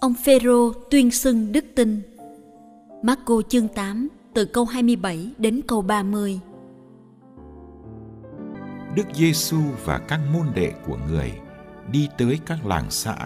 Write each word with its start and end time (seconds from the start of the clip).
Ông 0.00 0.14
Phêrô 0.14 0.72
tuyên 0.90 1.10
xưng 1.10 1.52
đức 1.52 1.64
tin. 1.74 2.02
Marco 3.02 3.42
chương 3.48 3.68
8 3.68 4.08
từ 4.34 4.44
câu 4.44 4.64
27 4.64 5.30
đến 5.38 5.60
câu 5.68 5.82
30. 5.82 6.40
Đức 8.94 9.06
Giêsu 9.14 9.58
và 9.84 9.98
các 9.98 10.20
môn 10.32 10.46
đệ 10.54 10.72
của 10.86 10.98
người 11.08 11.32
đi 11.92 12.08
tới 12.18 12.38
các 12.46 12.66
làng 12.66 12.90
xã 12.90 13.16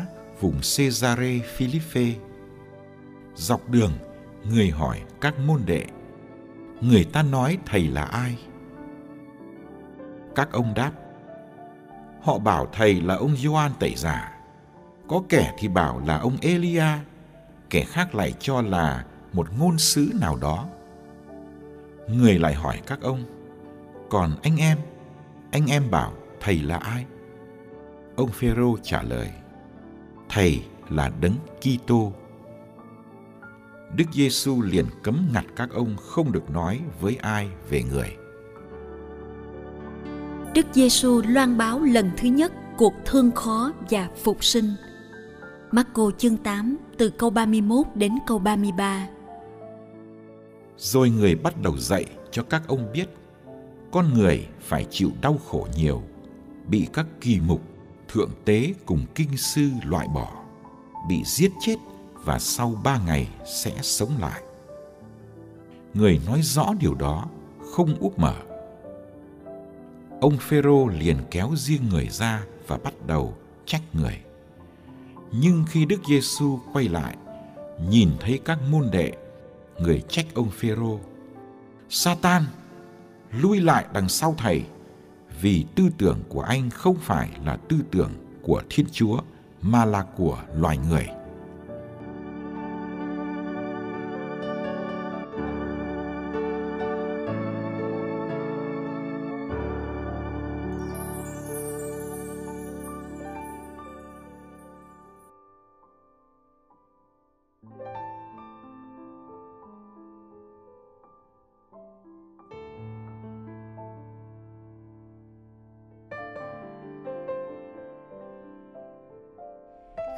vùng 0.40 0.54
Cesare 0.54 1.38
Philippe. 1.56 2.20
Dọc 3.34 3.70
đường, 3.70 3.92
người 4.50 4.70
hỏi 4.70 5.00
các 5.20 5.34
môn 5.46 5.60
đệ: 5.66 5.84
Người 6.80 7.04
ta 7.04 7.22
nói 7.22 7.58
thầy 7.66 7.88
là 7.88 8.04
ai? 8.04 8.38
Các 10.34 10.52
ông 10.52 10.74
đáp: 10.74 10.92
Họ 12.22 12.38
bảo 12.38 12.66
thầy 12.72 13.00
là 13.00 13.14
ông 13.14 13.36
Gioan 13.36 13.72
tẩy 13.80 13.94
giả 13.96 14.33
có 15.08 15.22
kẻ 15.28 15.54
thì 15.58 15.68
bảo 15.68 16.02
là 16.06 16.18
ông 16.18 16.36
Elia, 16.40 16.86
kẻ 17.70 17.84
khác 17.84 18.14
lại 18.14 18.34
cho 18.38 18.62
là 18.62 19.04
một 19.32 19.46
ngôn 19.58 19.78
sứ 19.78 20.12
nào 20.20 20.36
đó. 20.36 20.66
Người 22.08 22.38
lại 22.38 22.54
hỏi 22.54 22.80
các 22.86 23.00
ông, 23.00 23.24
còn 24.10 24.36
anh 24.42 24.56
em, 24.56 24.78
anh 25.50 25.66
em 25.66 25.90
bảo 25.90 26.12
thầy 26.40 26.62
là 26.62 26.76
ai? 26.76 27.04
Ông 28.16 28.28
Phêrô 28.28 28.76
trả 28.82 29.02
lời, 29.02 29.30
thầy 30.28 30.62
là 30.90 31.10
đấng 31.20 31.36
Kitô. 31.60 32.12
Đức 33.96 34.04
Giêsu 34.12 34.62
liền 34.62 34.86
cấm 35.02 35.28
ngặt 35.32 35.44
các 35.56 35.70
ông 35.70 35.96
không 35.96 36.32
được 36.32 36.50
nói 36.50 36.80
với 37.00 37.16
ai 37.16 37.48
về 37.70 37.82
người. 37.82 38.16
Đức 40.54 40.66
Giêsu 40.72 41.22
loan 41.28 41.58
báo 41.58 41.80
lần 41.80 42.10
thứ 42.16 42.28
nhất 42.28 42.52
cuộc 42.76 42.94
thương 43.04 43.30
khó 43.30 43.72
và 43.90 44.08
phục 44.22 44.44
sinh 44.44 44.74
Marco 45.74 46.10
chương 46.18 46.36
8 46.36 46.76
từ 46.98 47.10
câu 47.10 47.30
31 47.30 47.86
đến 47.94 48.12
câu 48.26 48.38
33. 48.38 49.08
Rồi 50.76 51.10
người 51.10 51.34
bắt 51.34 51.62
đầu 51.62 51.78
dạy 51.78 52.04
cho 52.30 52.42
các 52.42 52.62
ông 52.68 52.92
biết 52.92 53.06
con 53.92 54.14
người 54.14 54.46
phải 54.60 54.86
chịu 54.90 55.10
đau 55.20 55.38
khổ 55.48 55.66
nhiều, 55.76 56.02
bị 56.68 56.86
các 56.92 57.06
kỳ 57.20 57.40
mục, 57.40 57.60
thượng 58.08 58.30
tế 58.44 58.74
cùng 58.86 59.06
kinh 59.14 59.36
sư 59.36 59.68
loại 59.84 60.08
bỏ, 60.14 60.32
bị 61.08 61.22
giết 61.24 61.50
chết 61.60 61.76
và 62.24 62.38
sau 62.38 62.80
ba 62.84 63.00
ngày 63.06 63.28
sẽ 63.46 63.72
sống 63.82 64.10
lại. 64.20 64.42
Người 65.94 66.20
nói 66.26 66.40
rõ 66.42 66.74
điều 66.80 66.94
đó, 66.94 67.28
không 67.72 67.94
úp 68.00 68.18
mở. 68.18 68.34
Ông 70.20 70.36
Phêrô 70.40 70.88
liền 70.88 71.16
kéo 71.30 71.50
riêng 71.56 71.88
người 71.90 72.08
ra 72.08 72.44
và 72.66 72.78
bắt 72.84 72.94
đầu 73.06 73.34
trách 73.66 73.82
người. 73.92 74.23
Nhưng 75.32 75.64
khi 75.68 75.84
Đức 75.84 76.00
Giêsu 76.08 76.58
quay 76.72 76.88
lại, 76.88 77.16
nhìn 77.88 78.10
thấy 78.20 78.40
các 78.44 78.58
môn 78.70 78.88
đệ, 78.92 79.12
người 79.78 80.02
trách 80.08 80.26
ông 80.34 80.50
Phêrô: 80.50 81.00
"Satan, 81.88 82.42
lui 83.30 83.60
lại 83.60 83.84
đằng 83.92 84.08
sau 84.08 84.34
thầy, 84.38 84.64
vì 85.40 85.64
tư 85.74 85.88
tưởng 85.98 86.20
của 86.28 86.40
anh 86.40 86.70
không 86.70 86.96
phải 87.00 87.30
là 87.44 87.56
tư 87.56 87.76
tưởng 87.90 88.10
của 88.42 88.62
Thiên 88.70 88.86
Chúa 88.92 89.18
mà 89.62 89.84
là 89.84 90.02
của 90.16 90.38
loài 90.54 90.78
người." 90.78 91.06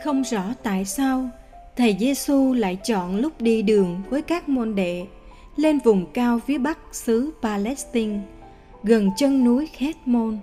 Không 0.04 0.22
rõ 0.22 0.54
tại 0.62 0.84
sao 0.84 1.28
thầy 1.76 1.96
Giêsu 2.00 2.52
lại 2.52 2.76
chọn 2.84 3.16
lúc 3.16 3.40
đi 3.40 3.62
đường 3.62 4.02
với 4.10 4.22
các 4.22 4.48
môn 4.48 4.74
đệ 4.74 5.06
lên 5.56 5.78
vùng 5.78 6.06
cao 6.12 6.40
phía 6.46 6.58
bắc 6.58 6.78
xứ 6.92 7.30
Palestine, 7.42 8.18
gần 8.82 9.10
chân 9.16 9.44
núi 9.44 9.68
Khét 9.72 9.96
Môn, 10.04 10.38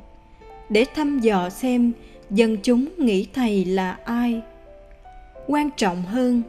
để 0.69 0.85
thăm 0.95 1.19
dò 1.19 1.49
xem 1.49 1.91
dân 2.29 2.57
chúng 2.63 2.87
nghĩ 2.97 3.27
thầy 3.33 3.65
là 3.65 3.97
ai. 4.05 4.41
Quan 5.47 5.69
trọng 5.77 6.01
hơn, 6.01 6.41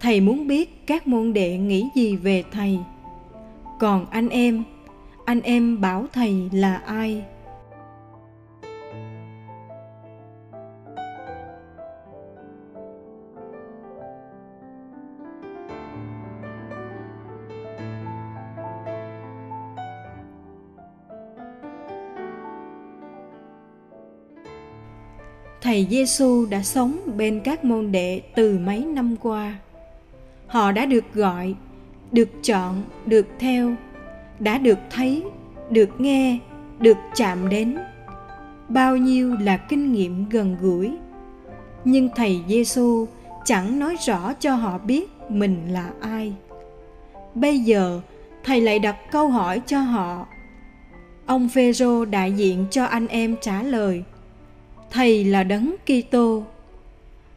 thầy 0.00 0.20
muốn 0.20 0.46
biết 0.46 0.86
các 0.86 1.06
môn 1.06 1.32
đệ 1.32 1.56
nghĩ 1.56 1.88
gì 1.94 2.16
về 2.16 2.44
thầy. 2.52 2.78
Còn 3.80 4.06
anh 4.10 4.28
em, 4.28 4.64
anh 5.24 5.40
em 5.40 5.80
bảo 5.80 6.06
thầy 6.12 6.50
là 6.52 6.76
ai? 6.76 7.22
Thầy 25.68 25.86
Giêsu 25.90 26.46
đã 26.46 26.62
sống 26.62 26.98
bên 27.16 27.40
các 27.40 27.64
môn 27.64 27.92
đệ 27.92 28.20
từ 28.34 28.58
mấy 28.58 28.84
năm 28.84 29.16
qua. 29.22 29.58
Họ 30.46 30.72
đã 30.72 30.86
được 30.86 31.04
gọi, 31.14 31.54
được 32.12 32.28
chọn, 32.42 32.82
được 33.06 33.26
theo, 33.38 33.74
đã 34.38 34.58
được 34.58 34.78
thấy, 34.90 35.24
được 35.70 36.00
nghe, 36.00 36.38
được 36.78 36.96
chạm 37.14 37.48
đến. 37.48 37.78
Bao 38.68 38.96
nhiêu 38.96 39.36
là 39.40 39.56
kinh 39.56 39.92
nghiệm 39.92 40.28
gần 40.28 40.56
gũi. 40.60 40.92
Nhưng 41.84 42.08
thầy 42.16 42.40
Giêsu 42.48 43.06
chẳng 43.44 43.78
nói 43.78 43.96
rõ 44.06 44.32
cho 44.32 44.54
họ 44.54 44.78
biết 44.78 45.10
mình 45.28 45.56
là 45.70 45.90
ai. 46.00 46.32
Bây 47.34 47.58
giờ, 47.58 48.00
thầy 48.44 48.60
lại 48.60 48.78
đặt 48.78 48.96
câu 49.10 49.28
hỏi 49.28 49.60
cho 49.66 49.80
họ. 49.80 50.26
Ông 51.26 51.48
Phêrô 51.48 52.04
đại 52.04 52.32
diện 52.32 52.66
cho 52.70 52.84
anh 52.84 53.06
em 53.06 53.36
trả 53.40 53.62
lời: 53.62 54.04
Thầy 54.90 55.24
là 55.24 55.44
đấng 55.44 55.74
Kitô. 55.86 56.42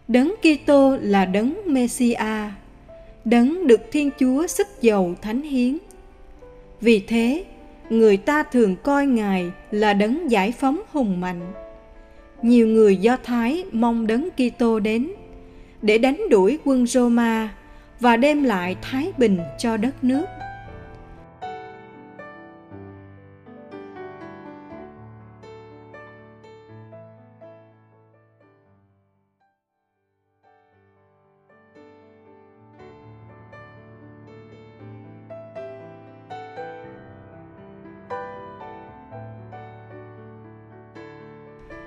Đấng 0.08 0.34
Kitô 0.42 0.98
là 1.02 1.26
đấng 1.26 1.54
Messia, 1.66 2.16
đấng 3.26 3.68
được 3.68 3.82
Thiên 3.92 4.10
Chúa 4.20 4.48
sức 4.48 4.68
dầu 4.82 5.16
thánh 5.22 5.42
hiến, 5.42 5.78
Vì 6.82 7.00
thế, 7.00 7.46
người 7.90 8.18
ta 8.18 8.44
thường 8.44 8.76
coi 8.84 9.06
Ngài 9.06 9.52
là 9.72 9.94
đấng 9.94 10.32
giải 10.32 10.52
phóng 10.52 10.82
hùng 10.92 11.22
mạnh. 11.22 11.54
Nhiều 12.42 12.68
người 12.68 12.98
Do 12.98 13.18
Thái 13.24 13.64
mong 13.72 14.08
đấng 14.08 14.30
Kitô 14.30 14.80
đến 14.80 15.12
để 15.82 15.98
đánh 15.98 16.22
đuổi 16.30 16.60
quân 16.66 16.88
Roma 16.88 17.56
và 18.00 18.18
đem 18.18 18.44
lại 18.44 18.76
thái 18.82 19.12
bình 19.18 19.40
cho 19.58 19.78
đất 19.78 20.04
nước. 20.04 20.26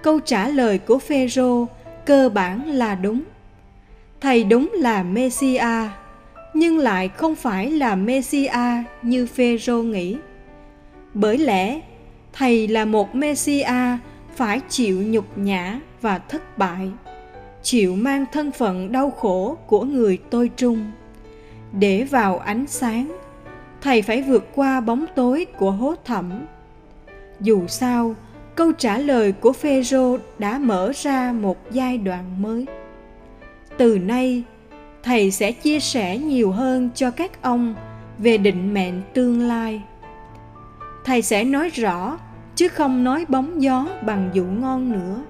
Câu 0.05 0.21
trả 0.21 0.49
lời 0.49 0.79
của 0.79 0.99
Phêrô 0.99 1.67
cơ 2.06 2.29
bản 2.29 2.67
là 2.67 2.95
đúng. 2.95 3.23
Thầy 4.21 4.45
đúng 4.45 4.71
là 4.75 5.03
Messia, 5.03 5.89
nhưng 6.55 6.79
lại 6.79 7.09
không 7.09 7.35
phải 7.35 7.71
là 7.71 7.95
Messia 7.95 8.83
như 9.03 9.27
Phêrô 9.27 9.83
nghĩ. 9.83 10.17
Bởi 11.15 11.39
lẽ 11.39 11.81
thầy 12.33 12.69
là 12.69 12.85
một 12.85 13.15
Messia 13.15 13.99
phải 14.35 14.61
chịu 14.69 15.03
nhục 15.03 15.39
nhã 15.39 15.81
và 16.01 16.19
thất 16.19 16.59
bại, 16.59 16.91
chịu 17.62 17.97
mang 17.97 18.25
thân 18.33 18.53
phận 18.53 18.93
đau 18.93 19.11
khổ 19.11 19.56
của 19.67 19.85
người 19.85 20.19
tôi 20.31 20.51
trung. 20.56 20.91
Để 21.73 22.05
vào 22.05 22.39
ánh 22.39 22.67
sáng, 22.67 23.17
thầy 23.81 24.03
phải 24.03 24.23
vượt 24.23 24.49
qua 24.55 24.81
bóng 24.81 25.06
tối 25.15 25.47
của 25.59 25.71
hố 25.71 25.95
thẳm. 26.05 26.33
Dù 27.41 27.67
sao, 27.67 28.15
câu 28.56 28.73
trả 28.73 28.99
lời 28.99 29.33
của 29.33 29.53
phêrô 29.53 30.19
đã 30.39 30.59
mở 30.59 30.93
ra 30.95 31.33
một 31.33 31.71
giai 31.71 31.99
đoạn 31.99 32.43
mới. 32.43 32.67
Từ 33.77 33.99
nay, 33.99 34.43
thầy 35.03 35.31
sẽ 35.31 35.53
chia 35.53 35.81
sẻ 35.81 36.19
nhiều 36.19 36.53
hơn 36.53 36.91
cho 36.95 37.11
các 37.11 37.43
ông 37.43 37.75
về 38.19 38.39
định 38.39 38.75
mệnh 38.75 39.03
tương 39.15 39.41
lai. 39.41 39.83
Thầy 41.05 41.23
sẽ 41.23 41.45
nói 41.45 41.69
rõ, 41.69 42.19
chứ 42.55 42.69
không 42.69 43.05
nói 43.05 43.25
bóng 43.29 43.62
gió 43.62 43.87
bằng 44.06 44.31
dụ 44.33 44.45
ngon 44.45 44.93
nữa. 44.93 45.23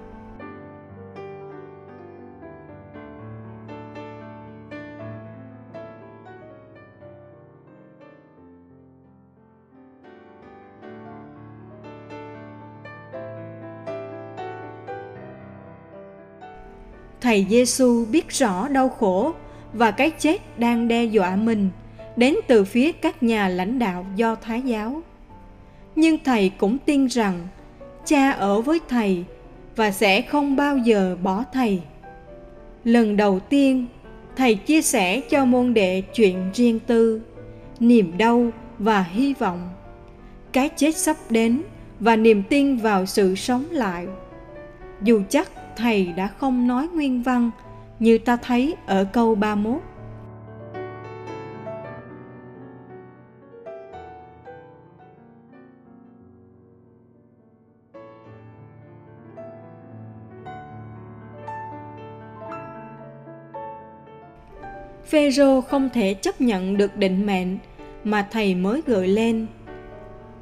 Thầy 17.25 17.45
Giêsu 17.49 18.05
biết 18.05 18.29
rõ 18.29 18.67
đau 18.67 18.89
khổ 18.89 19.33
và 19.73 19.91
cái 19.91 20.11
chết 20.11 20.59
đang 20.59 20.87
đe 20.87 21.03
dọa 21.03 21.35
mình 21.35 21.69
đến 22.15 22.35
từ 22.47 22.63
phía 22.63 22.91
các 22.91 23.23
nhà 23.23 23.47
lãnh 23.47 23.79
đạo 23.79 24.05
do 24.15 24.35
Thái 24.35 24.61
giáo. 24.61 25.01
Nhưng 25.95 26.17
thầy 26.23 26.49
cũng 26.49 26.77
tin 26.77 27.05
rằng 27.05 27.47
cha 28.05 28.31
ở 28.31 28.61
với 28.61 28.79
thầy 28.89 29.23
và 29.75 29.91
sẽ 29.91 30.21
không 30.21 30.55
bao 30.55 30.77
giờ 30.77 31.17
bỏ 31.23 31.43
thầy. 31.53 31.81
Lần 32.83 33.17
đầu 33.17 33.39
tiên, 33.39 33.85
thầy 34.35 34.55
chia 34.55 34.81
sẻ 34.81 35.19
cho 35.19 35.45
môn 35.45 35.73
đệ 35.73 36.01
chuyện 36.01 36.51
riêng 36.53 36.79
tư, 36.79 37.21
niềm 37.79 38.17
đau 38.17 38.49
và 38.79 39.03
hy 39.03 39.33
vọng. 39.33 39.69
Cái 40.51 40.69
chết 40.69 40.95
sắp 40.95 41.17
đến 41.29 41.61
và 41.99 42.15
niềm 42.15 42.43
tin 42.49 42.77
vào 42.77 43.05
sự 43.05 43.35
sống 43.35 43.65
lại. 43.71 44.07
Dù 45.01 45.21
chắc 45.29 45.49
thầy 45.75 46.13
đã 46.15 46.27
không 46.27 46.67
nói 46.67 46.87
nguyên 46.87 47.23
văn 47.23 47.51
như 47.99 48.17
ta 48.17 48.37
thấy 48.37 48.75
ở 48.85 49.05
câu 49.13 49.35
31. 49.35 49.81
Phêrô 65.05 65.61
không 65.61 65.89
thể 65.89 66.13
chấp 66.13 66.41
nhận 66.41 66.77
được 66.77 66.97
định 66.97 67.25
mệnh 67.25 67.57
mà 68.03 68.27
thầy 68.31 68.55
mới 68.55 68.81
gợi 68.85 69.07
lên. 69.07 69.47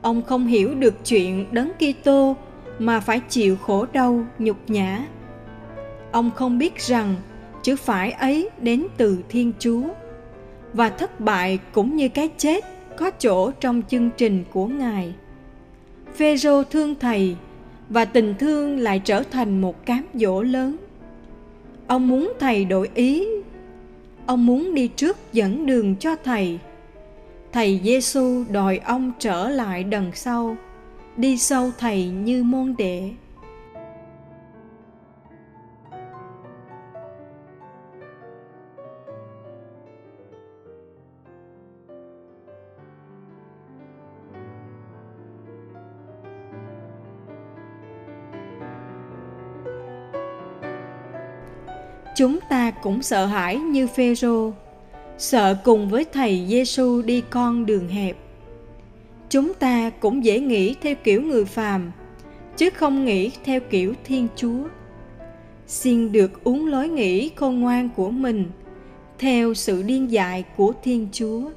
Ông 0.02 0.22
không 0.22 0.48
hiểu 0.48 0.76
được 0.76 1.06
chuyện 1.06 1.46
đấng 1.52 1.72
Kitô 1.74 2.36
mà 2.80 3.00
phải 3.00 3.22
chịu 3.30 3.58
khổ 3.58 3.86
đau, 3.94 4.26
nhục 4.40 4.58
nhã 4.68 5.06
ông 6.13 6.31
không 6.36 6.57
biết 6.57 6.77
rằng 6.77 7.15
chữ 7.63 7.75
phải 7.75 8.12
ấy 8.12 8.50
đến 8.62 8.88
từ 8.98 9.18
thiên 9.30 9.51
chúa. 9.60 9.83
Và 10.74 10.89
thất 10.89 11.19
bại 11.19 11.60
cũng 11.71 11.95
như 11.95 12.10
cái 12.10 12.30
chết 12.38 12.63
có 12.98 13.12
chỗ 13.12 13.51
trong 13.51 13.81
chương 13.88 14.10
trình 14.18 14.44
của 14.51 14.68
ngài. 14.68 15.13
Phêrô 16.15 16.63
thương 16.63 16.95
thầy 17.00 17.36
và 17.89 18.06
tình 18.06 18.36
thương 18.39 18.80
lại 18.80 19.01
trở 19.06 19.24
thành 19.24 19.62
một 19.62 19.86
cám 19.86 20.05
dỗ 20.13 20.41
lớn. 20.41 20.77
Ông 21.88 22.08
muốn 22.08 22.34
thầy 22.39 22.65
đổi 22.65 22.89
ý. 22.93 23.27
Ông 24.25 24.46
muốn 24.46 24.74
đi 24.74 24.88
trước 24.88 25.17
dẫn 25.34 25.65
đường 25.65 25.96
cho 25.96 26.15
thầy. 26.24 26.60
Thầy 27.51 27.82
giêsu 27.84 28.43
đòi 28.50 28.77
ông 28.77 29.12
trở 29.20 29.50
lại 29.50 29.84
đằng 29.84 30.12
sau, 30.13 30.58
đi 31.17 31.38
sau 31.38 31.72
thầy 31.77 32.08
như 32.08 32.43
môn 32.43 32.75
đệ. 32.77 33.10
Chúng 52.15 52.39
ta 52.50 52.72
cũng 52.72 53.01
sợ 53.01 53.25
hãi 53.25 53.58
như 53.58 53.88
phêrô. 53.88 54.51
Sợ 55.17 55.58
cùng 55.63 55.89
với 55.89 56.05
thầy 56.13 56.46
giêsu 56.48 57.01
đi 57.01 57.24
con 57.29 57.65
đường 57.65 57.88
hẹp. 57.88 58.17
Chúng 59.29 59.53
ta 59.53 59.89
cũng 59.89 60.25
dễ 60.25 60.39
nghĩ 60.39 60.75
theo 60.82 60.96
kiểu 61.03 61.22
người 61.22 61.46
phàm, 61.46 61.91
chứ 62.58 62.70
không 62.70 63.05
nghĩ 63.05 63.32
theo 63.43 63.60
kiểu 63.70 63.93
thiên 64.03 64.27
chúa. 64.36 64.63
Xin 65.67 66.12
được 66.12 66.43
uống 66.43 66.67
lối 66.67 66.89
nghĩ 66.89 67.32
khôn 67.36 67.60
ngoan 67.60 67.89
của 67.96 68.10
mình 68.10 68.46
theo 69.20 69.53
sự 69.53 69.84
điên 69.84 70.12
dại 70.12 70.43
của 70.58 70.74
thiên 70.84 71.08
chúa. 71.12 71.50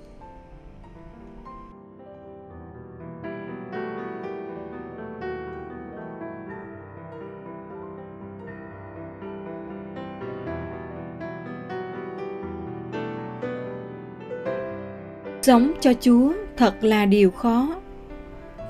Sống 15.46 15.72
cho 15.80 15.92
Chúa 16.00 16.32
thật 16.56 16.84
là 16.84 17.06
điều 17.06 17.30
khó. 17.30 17.76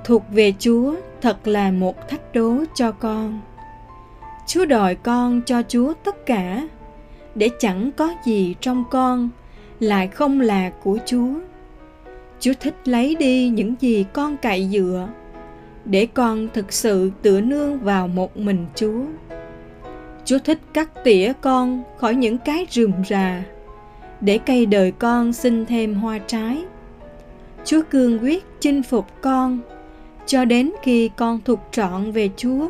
Thuộc 0.04 0.23
về 0.30 0.52
Chúa 0.59 0.95
thật 1.21 1.49
là 1.49 1.71
một 1.71 2.09
thách 2.09 2.35
đố 2.35 2.54
cho 2.75 2.92
con. 2.92 3.40
Chúa 4.47 4.64
đòi 4.64 4.95
con 4.95 5.40
cho 5.47 5.62
Chúa 5.68 5.92
tất 6.04 6.26
cả, 6.26 6.68
để 7.35 7.50
chẳng 7.59 7.90
có 7.97 8.14
gì 8.25 8.54
trong 8.61 8.85
con 8.90 9.28
lại 9.80 10.09
không 10.09 10.40
là 10.40 10.71
của 10.71 10.99
Chúa. 11.06 11.35
Chúa 12.40 12.52
thích 12.61 12.75
lấy 12.85 13.14
đi 13.14 13.49
những 13.49 13.75
gì 13.80 14.04
con 14.12 14.37
cậy 14.37 14.68
dựa, 14.73 15.09
để 15.85 16.06
con 16.14 16.49
thực 16.54 16.73
sự 16.73 17.11
tựa 17.23 17.40
nương 17.40 17.78
vào 17.78 18.09
một 18.09 18.37
mình 18.37 18.66
Chúa. 18.75 19.04
Chúa 20.25 20.38
thích 20.38 20.59
cắt 20.73 21.04
tỉa 21.04 21.33
con 21.40 21.83
khỏi 21.99 22.14
những 22.14 22.38
cái 22.38 22.66
rườm 22.71 22.92
rà, 23.09 23.42
để 24.26 24.38
cây 24.38 24.66
đời 24.66 24.90
con 24.90 25.33
sinh 25.33 25.66
thêm 25.66 25.95
hoa 25.95 26.18
trái. 26.18 26.64
Chúa 27.64 27.83
cương 27.90 28.18
quyết 28.23 28.45
chinh 28.61 28.83
phục 28.83 29.06
con 29.21 29.59
cho 30.26 30.45
đến 30.45 30.73
khi 30.83 31.11
con 31.16 31.40
thuộc 31.45 31.61
trọn 31.71 32.12
về 32.12 32.30
Chúa. 32.37 32.68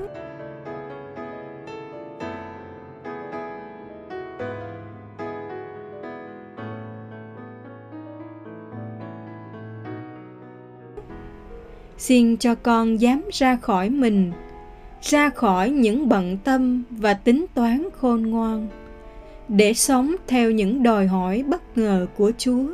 Xin 11.98 12.36
cho 12.36 12.54
con 12.54 13.00
dám 13.00 13.22
ra 13.32 13.56
khỏi 13.56 13.90
mình, 13.90 14.32
ra 15.02 15.30
khỏi 15.30 15.70
những 15.70 16.08
bận 16.08 16.38
tâm 16.44 16.82
và 16.90 17.14
tính 17.14 17.46
toán 17.54 17.88
khôn 18.00 18.22
ngoan 18.22 18.68
để 19.48 19.74
sống 19.74 20.16
theo 20.26 20.50
những 20.50 20.82
đòi 20.82 21.06
hỏi 21.06 21.42
bất 21.42 21.78
ngờ 21.78 22.06
của 22.16 22.32
Chúa. 22.38 22.66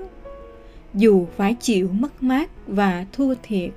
dù 0.95 1.27
phải 1.37 1.57
chịu 1.61 1.89
mất 1.93 2.23
mát 2.23 2.51
và 2.67 3.07
thua 3.13 3.35
thiệt 3.43 3.71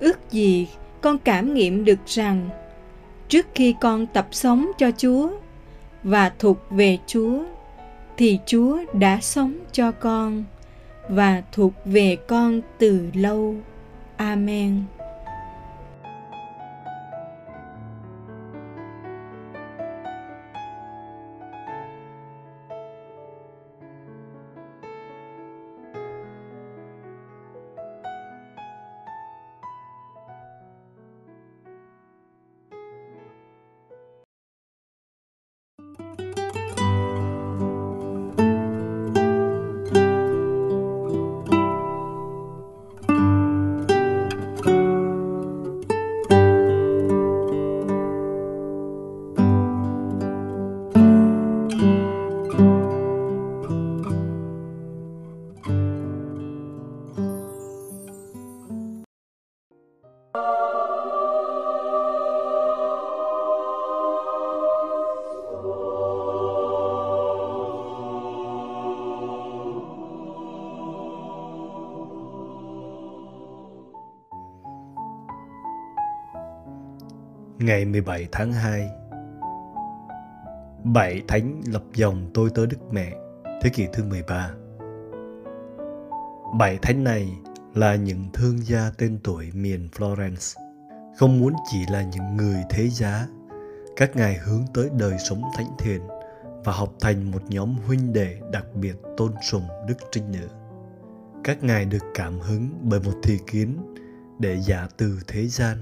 ước 0.00 0.30
gì 0.30 0.68
con 1.00 1.18
cảm 1.18 1.54
nghiệm 1.54 1.84
được 1.84 1.98
rằng, 2.06 2.48
trước 3.28 3.46
khi 3.54 3.74
con 3.80 4.06
tập 4.06 4.28
sống 4.30 4.70
cho 4.78 4.90
chúa 4.96 5.30
và 6.02 6.32
thuộc 6.38 6.58
về 6.70 6.98
chúa, 7.06 7.44
thì 8.16 8.38
chúa 8.46 8.78
đã 8.92 9.18
sống 9.20 9.58
cho 9.72 9.92
con 9.92 10.44
và 11.08 11.42
thuộc 11.52 11.72
về 11.84 12.16
con 12.16 12.60
từ 12.78 13.06
lâu 13.14 13.54
amen 14.16 14.82
ngày 77.62 77.84
17 77.84 78.28
tháng 78.32 78.52
2 78.52 78.90
Bảy 80.84 81.22
thánh 81.28 81.62
lập 81.66 81.82
dòng 81.94 82.30
tôi 82.34 82.50
tới 82.54 82.66
Đức 82.66 82.92
Mẹ, 82.92 83.12
Thế 83.62 83.70
kỷ 83.70 83.86
thứ 83.92 84.04
13 84.04 84.50
Bảy 86.58 86.78
thánh 86.82 87.04
này 87.04 87.28
là 87.74 87.94
những 87.94 88.24
thương 88.32 88.58
gia 88.66 88.90
tên 88.98 89.18
tuổi 89.24 89.50
miền 89.54 89.88
Florence, 89.96 90.60
Không 91.16 91.40
muốn 91.40 91.52
chỉ 91.70 91.78
là 91.92 92.02
những 92.02 92.36
người 92.36 92.62
thế 92.70 92.88
giá. 92.88 93.26
Các 93.96 94.16
ngài 94.16 94.34
hướng 94.34 94.64
tới 94.74 94.90
đời 94.98 95.18
sống 95.18 95.42
thánh 95.56 95.70
thiện 95.78 96.00
Và 96.64 96.72
học 96.72 96.94
thành 97.00 97.30
một 97.30 97.42
nhóm 97.48 97.74
huynh 97.86 98.12
đệ 98.12 98.40
đặc 98.52 98.66
biệt 98.74 98.96
tôn 99.16 99.32
sùng 99.42 99.68
Đức 99.88 99.96
Trinh 100.12 100.32
Nữ. 100.32 100.48
Các 101.44 101.62
ngài 101.62 101.84
được 101.84 102.04
cảm 102.14 102.40
hứng 102.40 102.68
bởi 102.82 103.00
một 103.00 103.14
thị 103.22 103.38
kiến 103.46 103.94
để 104.38 104.60
giả 104.60 104.88
từ 104.96 105.18
thế 105.26 105.46
gian 105.46 105.76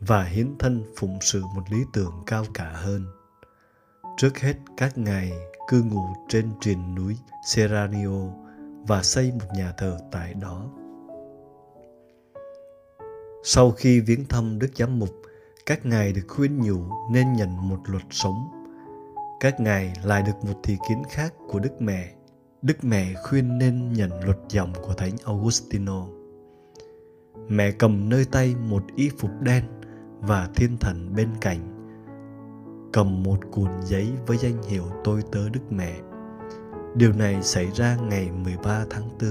và 0.00 0.24
hiến 0.24 0.58
thân 0.58 0.82
phụng 0.96 1.18
sự 1.20 1.42
một 1.54 1.62
lý 1.70 1.78
tưởng 1.92 2.22
cao 2.26 2.44
cả 2.54 2.72
hơn. 2.74 3.04
Trước 4.16 4.38
hết 4.38 4.54
các 4.76 4.98
ngài 4.98 5.32
cư 5.68 5.82
ngụ 5.82 6.06
trên 6.28 6.50
triền 6.60 6.94
núi 6.94 7.16
Serranio 7.46 8.20
và 8.86 9.02
xây 9.02 9.32
một 9.32 9.46
nhà 9.54 9.72
thờ 9.78 9.98
tại 10.12 10.34
đó. 10.34 10.70
Sau 13.44 13.70
khi 13.70 14.00
viếng 14.00 14.24
thăm 14.24 14.58
Đức 14.58 14.68
Giám 14.74 14.98
Mục, 14.98 15.10
các 15.66 15.86
ngài 15.86 16.12
được 16.12 16.24
khuyên 16.28 16.62
nhủ 16.62 16.82
nên 17.12 17.32
nhận 17.32 17.68
một 17.68 17.80
luật 17.86 18.04
sống. 18.10 18.48
Các 19.40 19.60
ngài 19.60 19.92
lại 20.04 20.22
được 20.22 20.44
một 20.44 20.60
thị 20.62 20.76
kiến 20.88 21.02
khác 21.10 21.34
của 21.48 21.58
Đức 21.58 21.82
Mẹ. 21.82 22.14
Đức 22.62 22.84
Mẹ 22.84 23.14
khuyên 23.22 23.58
nên 23.58 23.92
nhận 23.92 24.24
luật 24.24 24.38
dòng 24.48 24.72
của 24.86 24.94
Thánh 24.94 25.16
Augustino. 25.24 26.06
Mẹ 27.48 27.70
cầm 27.70 28.08
nơi 28.08 28.24
tay 28.24 28.54
một 28.54 28.82
y 28.96 29.10
phục 29.18 29.30
đen 29.40 29.64
và 30.26 30.48
thiên 30.54 30.76
thần 30.80 31.14
bên 31.16 31.28
cạnh 31.40 31.76
cầm 32.92 33.22
một 33.22 33.38
cuộn 33.50 33.70
giấy 33.84 34.12
với 34.26 34.36
danh 34.36 34.62
hiệu 34.62 34.84
tôi 35.04 35.22
tớ 35.32 35.48
Đức 35.48 35.60
Mẹ. 35.70 35.92
Điều 36.94 37.12
này 37.12 37.42
xảy 37.42 37.70
ra 37.74 37.96
ngày 37.96 38.30
13 38.44 38.84
tháng 38.90 39.08
4 39.20 39.30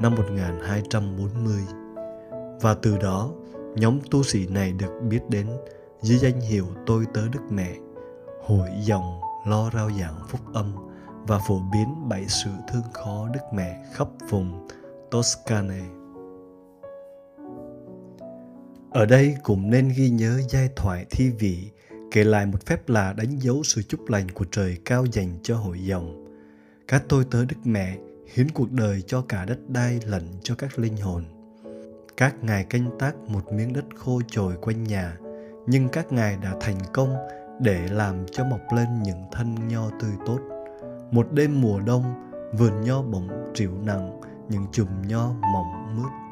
năm 0.00 0.14
1240 0.14 1.56
và 2.60 2.74
từ 2.74 2.98
đó 2.98 3.30
nhóm 3.76 3.98
tu 4.10 4.22
sĩ 4.22 4.46
này 4.46 4.72
được 4.72 5.00
biết 5.08 5.20
đến 5.28 5.46
dưới 6.02 6.18
danh 6.18 6.40
hiệu 6.40 6.66
tôi 6.86 7.06
tớ 7.14 7.28
Đức 7.32 7.42
Mẹ, 7.50 7.74
hội 8.46 8.68
dòng 8.80 9.20
lo 9.46 9.70
rao 9.74 9.90
giảng 10.00 10.26
phúc 10.28 10.40
âm 10.54 10.72
và 11.26 11.38
phổ 11.48 11.60
biến 11.72 12.08
bảy 12.08 12.26
sự 12.28 12.50
thương 12.72 12.92
khó 12.92 13.28
Đức 13.32 13.40
Mẹ 13.52 13.84
khắp 13.92 14.08
vùng 14.30 14.68
Toscane. 15.10 16.03
Ở 18.94 19.06
đây 19.06 19.36
cũng 19.42 19.70
nên 19.70 19.92
ghi 19.96 20.10
nhớ 20.10 20.40
giai 20.48 20.68
thoại 20.76 21.06
thi 21.10 21.30
vị 21.30 21.70
kể 22.10 22.24
lại 22.24 22.46
một 22.46 22.66
phép 22.66 22.88
lạ 22.88 23.14
đánh 23.16 23.38
dấu 23.38 23.62
sự 23.62 23.82
chúc 23.82 24.08
lành 24.08 24.30
của 24.30 24.44
trời 24.50 24.78
cao 24.84 25.04
dành 25.12 25.38
cho 25.42 25.56
hội 25.56 25.84
dòng. 25.84 26.24
Các 26.88 27.02
tôi 27.08 27.24
tớ 27.30 27.44
Đức 27.44 27.56
Mẹ 27.64 27.98
hiến 28.34 28.50
cuộc 28.50 28.72
đời 28.72 29.02
cho 29.02 29.22
cả 29.28 29.44
đất 29.44 29.58
đai 29.68 30.00
lẫn 30.06 30.22
cho 30.42 30.54
các 30.54 30.78
linh 30.78 30.96
hồn. 30.96 31.24
Các 32.16 32.44
ngài 32.44 32.64
canh 32.64 32.90
tác 32.98 33.16
một 33.18 33.52
miếng 33.52 33.72
đất 33.72 33.84
khô 33.96 34.20
chồi 34.28 34.54
quanh 34.60 34.84
nhà, 34.84 35.16
nhưng 35.66 35.88
các 35.88 36.12
ngài 36.12 36.36
đã 36.36 36.54
thành 36.60 36.78
công 36.92 37.14
để 37.60 37.88
làm 37.90 38.26
cho 38.32 38.44
mọc 38.44 38.60
lên 38.76 39.02
những 39.02 39.22
thân 39.32 39.68
nho 39.68 39.90
tươi 40.00 40.12
tốt. 40.26 40.38
Một 41.10 41.32
đêm 41.32 41.60
mùa 41.60 41.80
đông, 41.80 42.30
vườn 42.52 42.84
nho 42.84 43.02
bỗng 43.02 43.28
triệu 43.54 43.70
nặng 43.84 44.20
những 44.48 44.66
chùm 44.72 44.88
nho 45.08 45.32
mỏng 45.52 45.96
mướt 45.96 46.23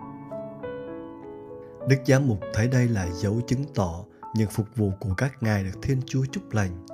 Đức 1.88 1.96
Giám 2.06 2.28
Mục 2.28 2.38
thấy 2.54 2.68
đây 2.68 2.88
là 2.88 3.08
dấu 3.12 3.40
chứng 3.46 3.64
tỏ 3.74 4.04
những 4.34 4.50
phục 4.50 4.66
vụ 4.76 4.92
của 5.00 5.14
các 5.16 5.42
ngài 5.42 5.64
được 5.64 5.78
Thiên 5.82 6.00
Chúa 6.06 6.24
chúc 6.32 6.52
lành. 6.52 6.86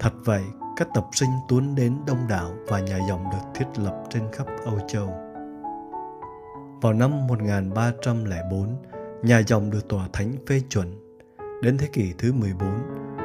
Thật 0.00 0.12
vậy, 0.24 0.42
các 0.76 0.88
tập 0.94 1.06
sinh 1.12 1.30
tuôn 1.48 1.74
đến 1.74 1.96
đông 2.06 2.28
đảo 2.28 2.54
và 2.66 2.80
nhà 2.80 2.98
dòng 3.08 3.24
được 3.32 3.38
thiết 3.54 3.64
lập 3.76 4.04
trên 4.10 4.22
khắp 4.32 4.46
Âu 4.64 4.78
Châu. 4.88 5.06
Vào 6.82 6.92
năm 6.92 7.26
1304, 7.26 8.76
nhà 9.22 9.42
dòng 9.46 9.70
được 9.70 9.88
tòa 9.88 10.08
thánh 10.12 10.36
phê 10.46 10.62
chuẩn. 10.70 11.16
Đến 11.62 11.78
thế 11.78 11.86
kỷ 11.86 12.12
thứ 12.18 12.32
14, 12.32 12.68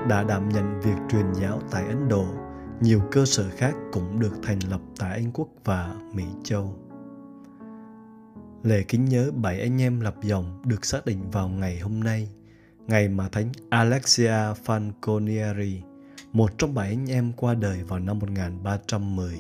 đã 0.10 0.24
đảm 0.24 0.50
nhận 0.50 0.80
việc 0.80 0.98
truyền 1.10 1.34
giáo 1.34 1.60
tại 1.72 1.84
Ấn 1.88 2.08
Độ, 2.10 2.26
nhiều 2.82 3.02
cơ 3.12 3.26
sở 3.26 3.44
khác 3.50 3.74
cũng 3.92 4.20
được 4.20 4.34
thành 4.44 4.60
lập 4.70 4.82
tại 5.00 5.12
Anh 5.12 5.32
Quốc 5.34 5.48
và 5.64 5.96
Mỹ 6.14 6.26
Châu. 6.44 6.81
Lễ 8.64 8.84
kính 8.84 9.06
nhớ 9.06 9.32
bảy 9.32 9.62
anh 9.62 9.82
em 9.82 10.00
lập 10.00 10.16
dòng 10.24 10.62
được 10.66 10.86
xác 10.86 11.06
định 11.06 11.32
vào 11.32 11.50
ngày 11.50 11.80
hôm 11.80 12.00
nay, 12.00 12.30
ngày 12.88 13.08
mà 13.08 13.30
Thánh 13.30 13.52
Alexia 13.70 14.54
Fanconieri, 14.66 15.82
một 16.34 16.58
trong 16.58 16.74
bảy 16.74 16.90
anh 16.90 17.10
em 17.10 17.32
qua 17.38 17.54
đời 17.54 17.84
vào 17.84 18.00
năm 18.00 18.20
1310. 18.20 19.40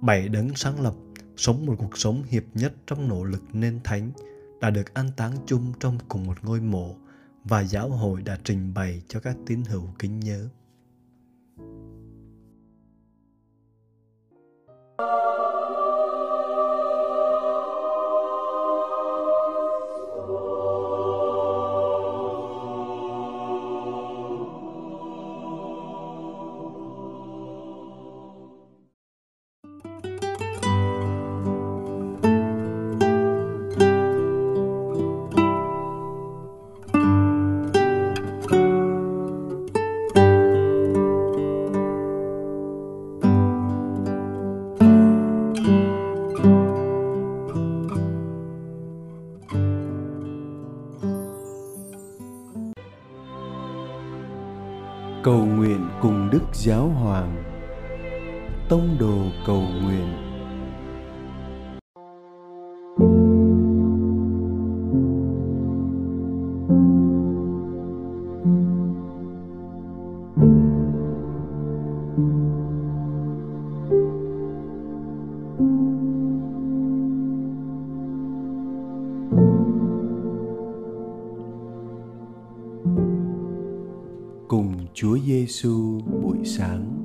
Bảy 0.00 0.28
đấng 0.28 0.54
sáng 0.54 0.80
lập, 0.80 0.94
sống 1.36 1.66
một 1.66 1.74
cuộc 1.78 1.98
sống 1.98 2.22
hiệp 2.28 2.44
nhất 2.54 2.72
trong 2.86 3.08
nỗ 3.08 3.24
lực 3.24 3.42
nên 3.52 3.80
thánh, 3.84 4.10
đã 4.60 4.70
được 4.70 4.94
an 4.94 5.10
táng 5.16 5.32
chung 5.46 5.72
trong 5.80 5.98
cùng 6.08 6.26
một 6.26 6.44
ngôi 6.44 6.60
mộ 6.60 6.96
và 7.44 7.64
giáo 7.64 7.88
hội 7.88 8.22
đã 8.22 8.38
trình 8.44 8.74
bày 8.74 9.02
cho 9.08 9.20
các 9.20 9.36
tín 9.46 9.62
hữu 9.64 9.88
kính 9.98 10.20
nhớ. 10.20 10.48
Giáo 56.64 56.88
Hoàng 56.88 57.44
Tông 58.68 58.96
đồ 58.98 59.18
cầu 59.46 59.62
nguyện. 59.82 60.23
Chúa 84.94 85.18
Giêsu 85.18 86.00
buổi 86.22 86.38
sáng. 86.44 87.03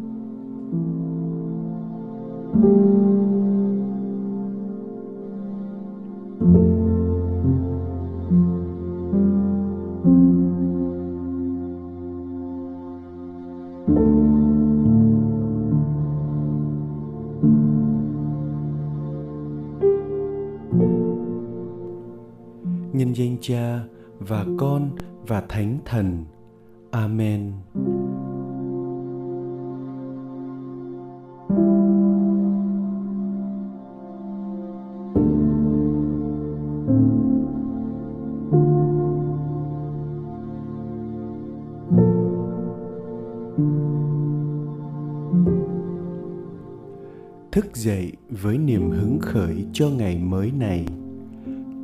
Thức 47.59 47.75
dậy 47.75 48.11
với 48.29 48.57
niềm 48.57 48.89
hứng 48.89 49.19
khởi 49.21 49.65
cho 49.73 49.89
ngày 49.89 50.17
mới 50.17 50.51
này. 50.51 50.85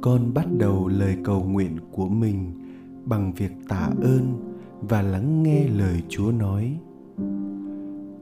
Con 0.01 0.33
bắt 0.33 0.45
đầu 0.57 0.87
lời 0.87 1.17
cầu 1.23 1.43
nguyện 1.43 1.77
của 1.91 2.07
mình 2.07 2.51
bằng 3.05 3.33
việc 3.33 3.51
tạ 3.67 3.89
ơn 4.01 4.53
và 4.81 5.01
lắng 5.01 5.43
nghe 5.43 5.67
lời 5.67 6.01
Chúa 6.09 6.31
nói. 6.31 6.79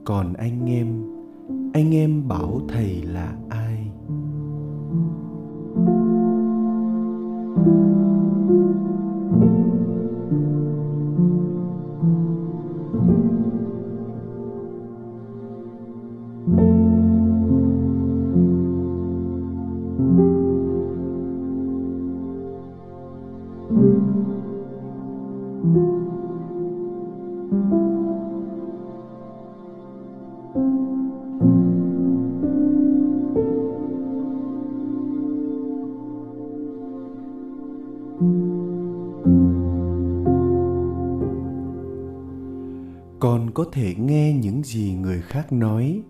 Còn 0.04 0.32
anh 0.32 0.70
em, 0.70 1.02
anh 1.72 1.94
em 1.94 2.28
bảo 2.28 2.60
thầy 2.68 3.02
là 3.02 3.36
ai? 3.48 3.63
Có 43.54 43.64
thể 43.72 43.94
nghe 43.94 44.32
những 44.32 44.62
gì 44.62 44.94
người 45.02 45.20
khác 45.20 45.52
nói, 45.52 46.02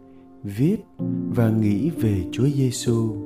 viết 0.43 0.77
và 1.29 1.51
nghĩ 1.51 1.91
về 1.91 2.25
chúa 2.33 2.49
giêsu. 2.49 3.17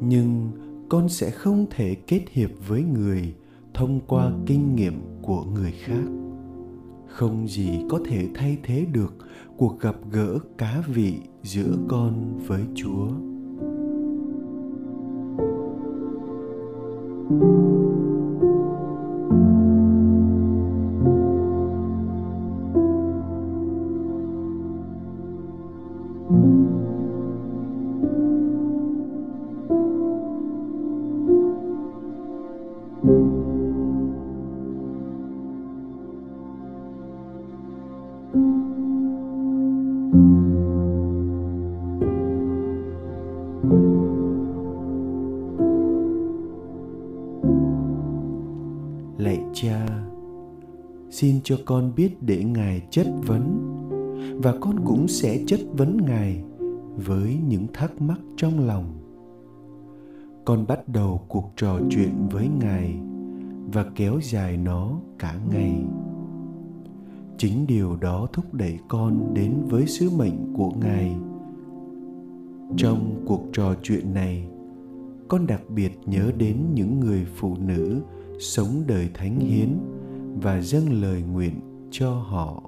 Nhưng 0.00 0.50
con 0.88 1.08
sẽ 1.08 1.30
không 1.30 1.66
thể 1.70 1.94
kết 1.94 2.22
hiệp 2.30 2.50
với 2.68 2.82
người 2.82 3.34
thông 3.74 4.00
qua 4.06 4.32
kinh 4.46 4.76
nghiệm 4.76 5.00
của 5.22 5.44
người 5.44 5.72
khác. 5.72 6.04
Không 7.08 7.48
gì 7.48 7.70
có 7.90 8.00
thể 8.06 8.28
thay 8.34 8.58
thế 8.62 8.86
được 8.92 9.14
cuộc 9.56 9.80
gặp 9.80 9.96
gỡ 10.10 10.38
cá 10.58 10.82
vị 10.86 11.14
giữa 11.42 11.76
con 11.88 12.38
với 12.46 12.62
chúa. 12.74 13.08
thank 17.30 17.42
you 17.42 17.77
lạy 49.38 49.50
cha. 49.52 49.86
Xin 51.10 51.40
cho 51.44 51.56
con 51.64 51.92
biết 51.96 52.22
để 52.22 52.44
ngài 52.44 52.82
chất 52.90 53.06
vấn, 53.26 53.74
và 54.42 54.54
con 54.60 54.76
cũng 54.84 55.08
sẽ 55.08 55.44
chất 55.46 55.60
vấn 55.72 55.98
ngài 56.06 56.42
với 57.06 57.36
những 57.48 57.66
thắc 57.72 58.02
mắc 58.02 58.20
trong 58.36 58.66
lòng. 58.66 58.84
Con 60.44 60.66
bắt 60.66 60.88
đầu 60.88 61.20
cuộc 61.28 61.52
trò 61.56 61.80
chuyện 61.90 62.28
với 62.30 62.48
ngài 62.60 62.94
và 63.72 63.86
kéo 63.94 64.18
dài 64.22 64.56
nó 64.56 65.00
cả 65.18 65.34
ngày. 65.50 65.72
Chính 67.38 67.66
điều 67.66 67.96
đó 67.96 68.26
thúc 68.32 68.54
đẩy 68.54 68.78
con 68.88 69.34
đến 69.34 69.54
với 69.68 69.86
sứ 69.86 70.10
mệnh 70.18 70.54
của 70.56 70.70
ngài. 70.80 71.16
Trong 72.76 73.22
cuộc 73.26 73.42
trò 73.52 73.74
chuyện 73.82 74.14
này, 74.14 74.48
con 75.28 75.46
đặc 75.46 75.62
biệt 75.68 75.98
nhớ 76.06 76.32
đến 76.38 76.56
những 76.74 77.00
người 77.00 77.26
phụ 77.36 77.56
nữ 77.66 78.00
sống 78.38 78.84
đời 78.86 79.08
thánh 79.14 79.40
hiến 79.40 79.78
và 80.42 80.60
dâng 80.60 81.02
lời 81.02 81.22
nguyện 81.22 81.60
cho 81.90 82.10
họ. 82.10 82.67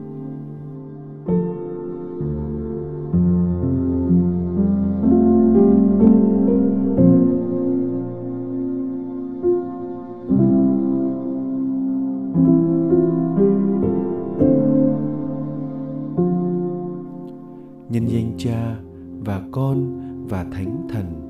Con 19.71 20.27
và 20.27 20.45
thánh 20.51 20.87
thần. 20.89 21.27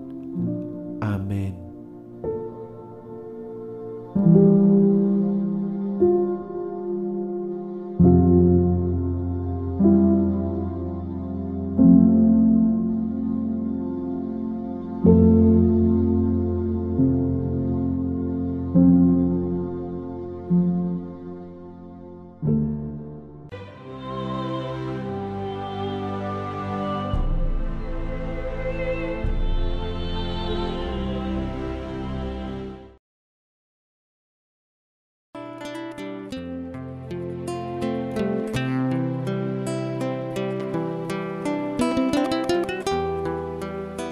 Amen. 1.01 1.53
thank 4.13 4.35
you 4.35 4.60